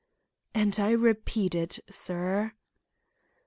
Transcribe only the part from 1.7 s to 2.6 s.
sir."